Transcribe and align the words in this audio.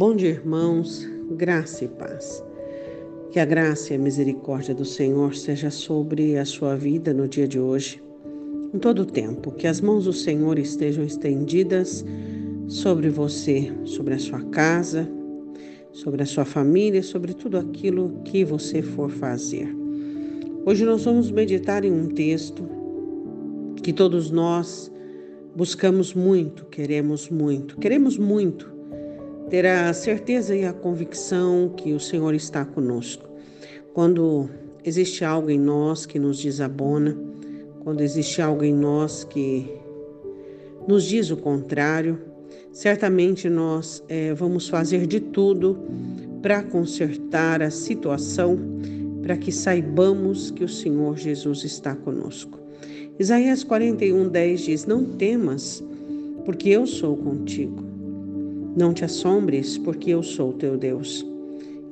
Bom 0.00 0.16
dia, 0.16 0.30
irmãos, 0.30 1.06
graça 1.32 1.84
e 1.84 1.88
paz. 1.88 2.42
Que 3.30 3.38
a 3.38 3.44
graça 3.44 3.92
e 3.92 3.96
a 3.96 3.98
misericórdia 3.98 4.74
do 4.74 4.82
Senhor 4.82 5.34
seja 5.34 5.70
sobre 5.70 6.38
a 6.38 6.46
sua 6.46 6.74
vida 6.74 7.12
no 7.12 7.28
dia 7.28 7.46
de 7.46 7.60
hoje, 7.60 8.02
em 8.72 8.78
todo 8.78 9.02
o 9.02 9.04
tempo. 9.04 9.52
Que 9.52 9.66
as 9.66 9.82
mãos 9.82 10.06
do 10.06 10.12
Senhor 10.14 10.58
estejam 10.58 11.04
estendidas 11.04 12.02
sobre 12.66 13.10
você, 13.10 13.70
sobre 13.84 14.14
a 14.14 14.18
sua 14.18 14.40
casa, 14.44 15.06
sobre 15.92 16.22
a 16.22 16.26
sua 16.26 16.46
família, 16.46 17.02
sobre 17.02 17.34
tudo 17.34 17.58
aquilo 17.58 18.22
que 18.24 18.42
você 18.42 18.80
for 18.80 19.10
fazer. 19.10 19.68
Hoje 20.64 20.86
nós 20.86 21.04
vamos 21.04 21.30
meditar 21.30 21.84
em 21.84 21.92
um 21.92 22.08
texto 22.08 22.66
que 23.82 23.92
todos 23.92 24.30
nós 24.30 24.90
buscamos 25.54 26.14
muito, 26.14 26.64
queremos 26.64 27.28
muito, 27.28 27.76
queremos 27.76 28.16
muito 28.16 28.79
ter 29.50 29.66
a 29.66 29.92
certeza 29.92 30.54
e 30.54 30.64
a 30.64 30.72
convicção 30.72 31.72
que 31.76 31.92
o 31.92 31.98
Senhor 31.98 32.32
está 32.34 32.64
conosco. 32.64 33.28
Quando 33.92 34.48
existe 34.84 35.24
algo 35.24 35.50
em 35.50 35.58
nós 35.58 36.06
que 36.06 36.20
nos 36.20 36.40
desabona, 36.40 37.18
quando 37.80 38.00
existe 38.00 38.40
algo 38.40 38.62
em 38.62 38.72
nós 38.72 39.24
que 39.24 39.68
nos 40.86 41.02
diz 41.02 41.32
o 41.32 41.36
contrário, 41.36 42.20
certamente 42.72 43.48
nós 43.48 44.04
é, 44.08 44.32
vamos 44.34 44.68
fazer 44.68 45.04
de 45.04 45.18
tudo 45.18 45.76
para 46.40 46.62
consertar 46.62 47.60
a 47.60 47.70
situação, 47.70 48.56
para 49.20 49.36
que 49.36 49.50
saibamos 49.50 50.52
que 50.52 50.62
o 50.62 50.68
Senhor 50.68 51.18
Jesus 51.18 51.64
está 51.64 51.96
conosco. 51.96 52.56
Isaías 53.18 53.64
41, 53.64 54.28
10 54.28 54.60
diz: 54.60 54.86
Não 54.86 55.04
temas, 55.04 55.82
porque 56.44 56.68
eu 56.68 56.86
sou 56.86 57.16
contigo. 57.16 57.89
Não 58.80 58.94
te 58.94 59.04
assombres, 59.04 59.76
porque 59.76 60.08
eu 60.08 60.22
sou 60.22 60.54
teu 60.54 60.74
Deus. 60.74 61.22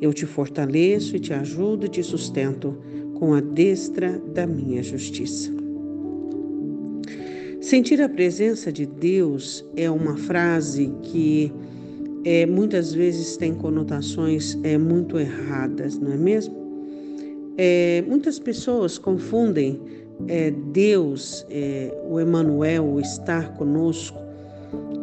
Eu 0.00 0.14
te 0.14 0.24
fortaleço 0.24 1.16
e 1.16 1.20
te 1.20 1.34
ajudo 1.34 1.84
e 1.84 1.88
te 1.90 2.02
sustento 2.02 2.78
com 3.18 3.34
a 3.34 3.42
destra 3.42 4.18
da 4.32 4.46
minha 4.46 4.82
justiça. 4.82 5.52
Sentir 7.60 8.00
a 8.00 8.08
presença 8.08 8.72
de 8.72 8.86
Deus 8.86 9.62
é 9.76 9.90
uma 9.90 10.16
frase 10.16 10.90
que 11.02 11.52
é, 12.24 12.46
muitas 12.46 12.94
vezes 12.94 13.36
tem 13.36 13.52
conotações 13.52 14.58
é, 14.62 14.78
muito 14.78 15.18
erradas, 15.18 15.98
não 15.98 16.12
é 16.12 16.16
mesmo? 16.16 16.56
É, 17.58 18.02
muitas 18.08 18.38
pessoas 18.38 18.96
confundem 18.96 19.78
é, 20.26 20.50
Deus, 20.72 21.44
é, 21.50 21.94
o 22.08 22.18
Emmanuel, 22.18 22.86
o 22.86 22.98
estar 22.98 23.52
conosco, 23.58 24.27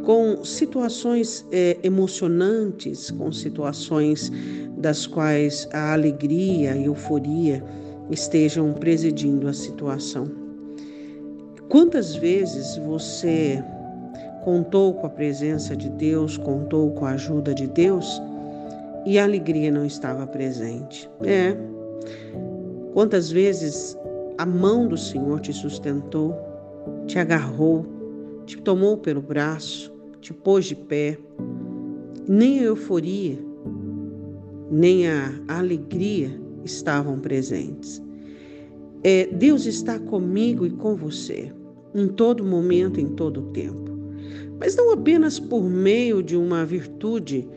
com 0.06 0.44
situações 0.44 1.46
é, 1.52 1.78
emocionantes, 1.84 3.10
com 3.12 3.32
situações 3.32 4.32
das 4.78 5.08
quais 5.08 5.68
a 5.74 5.94
alegria 5.94 6.76
e 6.76 6.86
euforia 6.86 7.64
estejam 8.10 8.74
presidindo 8.74 9.48
a 9.48 9.54
situação. 9.54 10.30
Quantas 11.70 12.16
vezes 12.16 12.78
você 12.78 13.64
contou 14.44 14.94
com 14.94 15.08
a 15.08 15.10
presença 15.10 15.76
de 15.76 15.90
Deus, 15.90 16.38
contou 16.38 16.92
com 16.92 17.06
a 17.06 17.12
ajuda 17.12 17.54
de 17.54 17.66
Deus 17.66 18.22
e 19.06 19.18
a 19.18 19.24
alegria 19.24 19.72
não 19.72 19.86
estava 19.86 20.28
presente? 20.28 21.10
É. 21.24 21.58
Quantas 22.94 23.32
vezes 23.32 23.98
a 24.38 24.46
mão 24.46 24.88
do 24.88 24.98
Senhor 24.98 25.40
te 25.40 25.52
sustentou, 25.52 26.36
te 27.08 27.18
agarrou, 27.18 27.86
te 28.46 28.62
tomou 28.62 28.98
pelo 28.98 29.22
braço, 29.22 29.92
te 30.22 30.34
pôs 30.34 30.66
de 30.66 30.76
pé. 30.76 31.18
Nem 32.28 32.60
a 32.60 32.64
euforia, 32.64 33.38
nem 34.72 35.08
a 35.08 35.32
alegria 35.48 36.32
estavam 36.64 37.20
presentes. 37.20 38.02
É, 39.04 39.28
Deus 39.28 39.66
está 39.66 40.00
comigo 40.00 40.66
e 40.66 40.72
com 40.72 40.96
você, 40.96 41.52
em 41.94 42.08
todo 42.08 42.44
momento, 42.44 43.00
em 43.00 43.08
todo 43.10 43.52
tempo. 43.52 43.92
Mas 44.60 44.76
não 44.76 44.92
apenas 44.92 45.40
por 45.40 45.64
meio 45.64 46.24
de 46.24 46.36
uma 46.36 46.66
virtude 46.66 47.48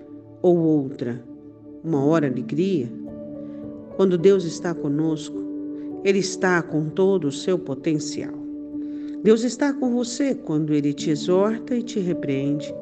ou 0.43 0.59
outra, 0.59 1.25
uma 1.83 2.05
hora 2.05 2.27
alegria. 2.27 2.91
Quando 3.97 4.19
Deus 4.19 4.45
está 4.45 4.75
conosco, 4.75 5.39
Ele 6.05 6.19
está 6.19 6.61
com 6.63 6.91
todo 6.91 7.29
o 7.29 7.33
seu 7.33 7.59
potencial. 7.59 8.48
Deus 9.23 9.43
está 9.43 9.73
com 9.73 9.91
você 9.91 10.33
quando 10.33 10.73
Ele 10.73 10.93
te 10.93 11.11
exorta 11.11 11.75
e 11.75 11.83
te 11.83 11.99
repreende. 11.99 12.73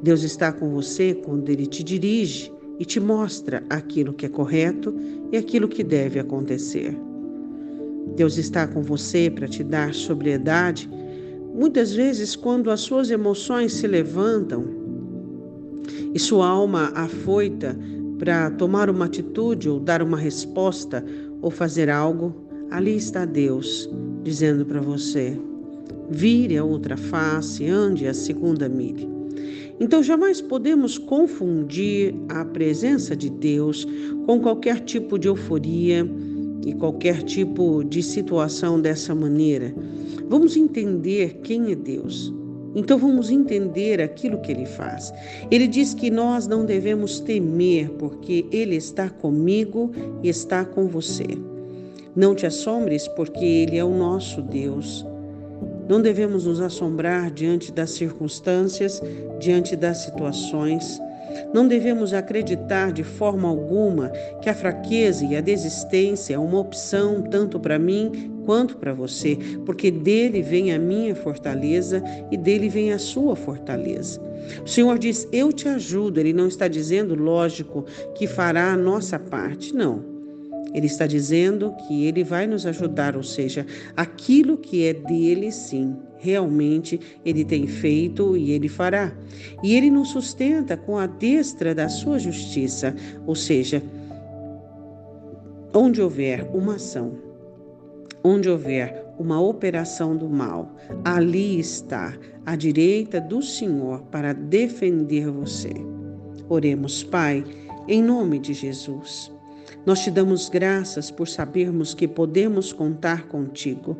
Deus 0.00 0.22
está 0.22 0.52
com 0.52 0.70
você 0.70 1.14
quando 1.14 1.48
Ele 1.48 1.66
te 1.66 1.82
dirige 1.82 2.52
e 2.78 2.84
te 2.84 3.00
mostra 3.00 3.64
aquilo 3.68 4.12
que 4.12 4.26
é 4.26 4.28
correto 4.28 4.94
e 5.32 5.36
aquilo 5.36 5.66
que 5.66 5.82
deve 5.82 6.20
acontecer. 6.20 6.96
Deus 8.14 8.38
está 8.38 8.68
com 8.68 8.82
você 8.82 9.28
para 9.28 9.48
te 9.48 9.64
dar 9.64 9.92
sobriedade, 9.92 10.88
muitas 11.52 11.92
vezes 11.92 12.36
quando 12.36 12.70
as 12.70 12.80
suas 12.80 13.10
emoções 13.10 13.72
se 13.72 13.88
levantam 13.88 14.64
e 16.14 16.18
sua 16.20 16.46
alma 16.46 16.92
afoita 16.94 17.76
para 18.16 18.48
tomar 18.52 18.88
uma 18.88 19.06
atitude 19.06 19.68
ou 19.68 19.80
dar 19.80 20.02
uma 20.02 20.16
resposta 20.16 21.04
ou 21.42 21.50
fazer 21.50 21.90
algo, 21.90 22.32
ali 22.70 22.96
está 22.96 23.24
Deus 23.24 23.90
dizendo 24.24 24.66
para 24.66 24.80
você: 24.80 25.38
vire 26.10 26.56
a 26.56 26.64
outra 26.64 26.96
face, 26.96 27.66
ande 27.66 28.08
a 28.08 28.14
segunda 28.14 28.68
milha. 28.68 29.06
Então, 29.78 30.02
jamais 30.02 30.40
podemos 30.40 30.98
confundir 30.98 32.14
a 32.28 32.44
presença 32.44 33.14
de 33.14 33.28
Deus 33.28 33.86
com 34.24 34.40
qualquer 34.40 34.80
tipo 34.80 35.18
de 35.18 35.28
euforia 35.28 36.08
e 36.64 36.72
qualquer 36.74 37.22
tipo 37.22 37.84
de 37.84 38.02
situação 38.02 38.80
dessa 38.80 39.14
maneira. 39.14 39.74
Vamos 40.28 40.56
entender 40.56 41.40
quem 41.42 41.70
é 41.72 41.74
Deus. 41.74 42.32
Então 42.74 42.98
vamos 42.98 43.30
entender 43.30 44.00
aquilo 44.00 44.40
que 44.40 44.50
ele 44.50 44.66
faz. 44.66 45.12
Ele 45.50 45.66
diz 45.66 45.94
que 45.94 46.10
nós 46.10 46.48
não 46.48 46.64
devemos 46.64 47.20
temer, 47.20 47.88
porque 47.90 48.46
ele 48.50 48.74
está 48.74 49.08
comigo 49.08 49.92
e 50.22 50.28
está 50.28 50.64
com 50.64 50.88
você. 50.88 51.26
Não 52.16 52.34
te 52.34 52.46
assombres, 52.46 53.08
porque 53.08 53.44
Ele 53.44 53.76
é 53.76 53.84
o 53.84 53.90
nosso 53.90 54.40
Deus. 54.40 55.04
Não 55.88 56.00
devemos 56.00 56.46
nos 56.46 56.60
assombrar 56.60 57.30
diante 57.30 57.72
das 57.72 57.90
circunstâncias, 57.90 59.02
diante 59.40 59.74
das 59.74 59.98
situações. 59.98 61.00
Não 61.52 61.66
devemos 61.66 62.14
acreditar 62.14 62.92
de 62.92 63.02
forma 63.02 63.48
alguma 63.48 64.10
que 64.40 64.48
a 64.48 64.54
fraqueza 64.54 65.24
e 65.24 65.36
a 65.36 65.40
desistência 65.40 66.34
é 66.34 66.38
uma 66.38 66.60
opção 66.60 67.22
tanto 67.22 67.58
para 67.58 67.78
mim 67.78 68.30
quanto 68.46 68.76
para 68.76 68.92
você, 68.92 69.36
porque 69.66 69.90
dele 69.90 70.42
vem 70.42 70.72
a 70.72 70.78
minha 70.78 71.14
fortaleza 71.16 72.02
e 72.30 72.36
dele 72.36 72.68
vem 72.68 72.92
a 72.92 72.98
sua 72.98 73.34
fortaleza. 73.34 74.20
O 74.64 74.68
Senhor 74.68 74.98
diz: 74.98 75.26
Eu 75.32 75.52
te 75.52 75.68
ajudo. 75.68 76.20
Ele 76.20 76.32
não 76.32 76.46
está 76.46 76.68
dizendo, 76.68 77.14
lógico, 77.14 77.84
que 78.14 78.26
fará 78.26 78.72
a 78.72 78.76
nossa 78.76 79.18
parte. 79.18 79.74
Não. 79.74 80.13
Ele 80.74 80.86
está 80.86 81.06
dizendo 81.06 81.72
que 81.86 82.04
ele 82.04 82.24
vai 82.24 82.48
nos 82.48 82.66
ajudar, 82.66 83.16
ou 83.16 83.22
seja, 83.22 83.64
aquilo 83.96 84.58
que 84.58 84.84
é 84.84 84.92
dele, 84.92 85.52
sim, 85.52 85.96
realmente 86.18 87.00
ele 87.24 87.44
tem 87.44 87.66
feito 87.68 88.36
e 88.36 88.50
ele 88.50 88.68
fará. 88.68 89.16
E 89.62 89.76
ele 89.76 89.88
nos 89.88 90.08
sustenta 90.08 90.76
com 90.76 90.98
a 90.98 91.06
destra 91.06 91.74
da 91.74 91.88
sua 91.88 92.18
justiça, 92.18 92.94
ou 93.24 93.36
seja, 93.36 93.80
onde 95.72 96.02
houver 96.02 96.44
uma 96.52 96.74
ação, 96.74 97.12
onde 98.24 98.50
houver 98.50 99.04
uma 99.18 99.40
operação 99.40 100.16
do 100.16 100.28
mal, 100.28 100.74
ali 101.04 101.60
está 101.60 102.16
a 102.44 102.56
direita 102.56 103.20
do 103.20 103.40
Senhor 103.40 104.02
para 104.10 104.32
defender 104.32 105.30
você. 105.30 105.72
Oremos, 106.48 107.04
Pai, 107.04 107.44
em 107.86 108.02
nome 108.02 108.38
de 108.38 108.54
Jesus. 108.54 109.33
Nós 109.84 110.00
te 110.00 110.10
damos 110.10 110.48
graças 110.48 111.10
por 111.10 111.28
sabermos 111.28 111.94
que 111.94 112.08
podemos 112.08 112.72
contar 112.72 113.26
contigo. 113.28 113.96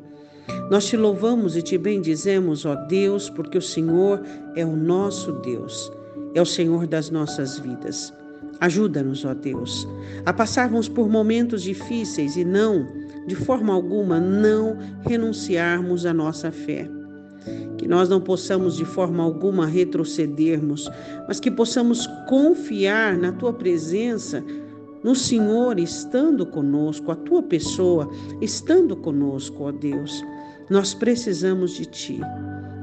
Nós 0.71 0.87
te 0.87 0.97
louvamos 0.97 1.57
e 1.57 1.63
te 1.63 1.77
bendizemos, 1.77 2.65
ó 2.65 2.75
Deus, 2.75 3.31
porque 3.31 3.59
o 3.59 3.63
Senhor 3.63 4.23
é 4.55 4.65
o 4.65 4.77
nosso 4.77 5.33
Deus, 5.41 5.91
é 6.35 6.41
o 6.41 6.47
Senhor 6.47 6.87
das 6.87 7.11
nossas 7.11 7.59
vidas. 7.59 8.13
Ajuda-nos, 8.61 9.25
ó 9.25 9.35
Deus, 9.35 9.87
a 10.25 10.33
passarmos 10.33 10.89
por 10.89 11.09
momentos 11.09 11.63
difíceis 11.63 12.37
e 12.37 12.45
não, 12.45 12.87
de 13.27 13.35
forma 13.35 13.75
alguma, 13.75 14.21
não 14.21 14.79
renunciarmos 15.07 16.07
à 16.07 16.15
nossa 16.15 16.51
fé. 16.51 16.89
Que 17.77 17.87
nós 17.87 18.09
não 18.09 18.21
possamos 18.21 18.77
de 18.77 18.85
forma 18.85 19.23
alguma 19.23 19.67
retrocedermos, 19.67 20.91
mas 21.29 21.41
que 21.41 21.51
possamos 21.51 22.07
confiar 22.29 23.19
na 23.19 23.33
tua 23.33 23.53
presença 23.53 24.43
no 25.05 25.15
Senhor 25.15 25.79
estando 25.79 26.47
conosco, 26.47 27.13
a 27.13 27.17
tua 27.17 27.43
pessoa 27.43 28.11
estando 28.41 28.97
conosco, 28.97 29.65
ó 29.65 29.71
Deus. 29.71 30.25
Nós 30.71 30.95
precisamos 30.95 31.77
de 31.77 31.85
ti 31.85 32.21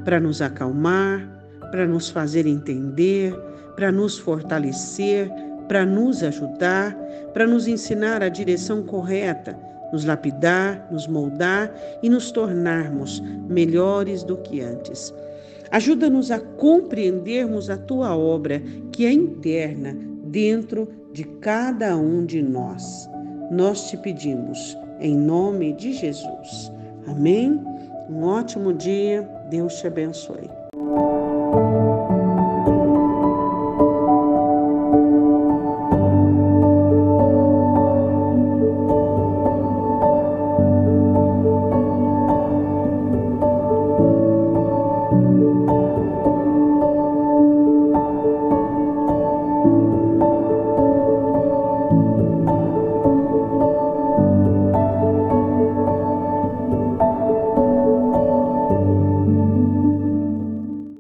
para 0.06 0.20
nos 0.20 0.40
acalmar, 0.40 1.28
para 1.72 1.88
nos 1.88 2.10
fazer 2.10 2.46
entender, 2.46 3.36
para 3.76 3.92
nos 3.92 4.20
fortalecer, 4.20 5.32
para 5.68 5.84
nos 5.84 6.22
ajudar, 6.22 6.96
para 7.34 7.48
nos 7.48 7.68
ensinar 7.68 8.22
a 8.22 8.30
direção 8.30 8.84
correta, 8.84 9.58
nos 9.92 10.06
lapidar, 10.06 10.88
nos 10.92 11.08
moldar 11.08 11.74
e 12.04 12.10
nos 12.10 12.32
tornarmos 12.32 13.20
melhores 13.50 14.24
do 14.24 14.38
que 14.38 14.62
antes. 14.62 15.12
Ajuda-nos 15.72 16.30
a 16.30 16.40
compreendermos 16.40 17.70
a 17.70 17.78
tua 17.78 18.16
obra, 18.16 18.62
que 18.92 19.06
é 19.06 19.12
interna, 19.12 20.11
dentro 20.32 20.88
de 21.12 21.24
cada 21.24 21.96
um 21.98 22.26
de 22.26 22.42
nós. 22.42 23.10
Nós 23.52 23.90
te 23.90 23.98
pedimos, 23.98 24.78
em 25.00 25.16
nome 25.16 25.74
de 25.74 25.92
Jesus. 25.92 26.72
Amém? 27.06 27.62
Um 28.10 28.24
ótimo 28.24 28.74
dia. 28.74 29.22
Deus 29.50 29.76
te 29.76 29.88
abençoe. 29.88 30.61